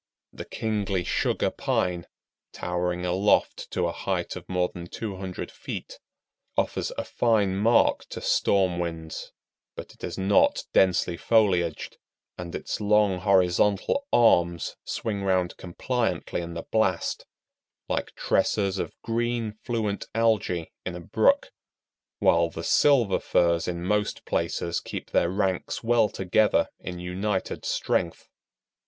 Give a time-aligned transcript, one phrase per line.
[0.33, 2.07] The kingly Sugar Pine,
[2.53, 5.99] towering aloft to a height of more than 200 feet,
[6.57, 9.31] offers a fine mark to storm winds;
[9.75, 11.97] but it is not densely foliaged,
[12.35, 17.27] and its long, horizontal arms swing round compliantly in the blast,
[17.87, 21.51] like tresses of green, fluent algae in a brook;
[22.17, 28.29] while the Silver Firs in most places keep their ranks well together in united strength.